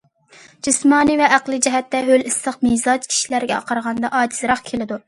[0.67, 4.99] جىسمانىي ۋە ئەقلى جەھەتتە ھۆل ئىسسىق مىزاج كىشىلەرگە قارىغاندا ئاجىزراق كېلىدۇ.